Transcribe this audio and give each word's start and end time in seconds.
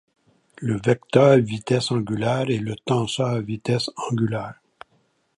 Le 0.57 0.79
vecteur 0.83 1.37
vitesse 1.37 1.91
angulaire 1.91 2.49
et 2.49 2.57
le 2.57 2.75
tenseur 2.75 3.39
vitesse 3.41 3.91
angulaire. 4.09 4.59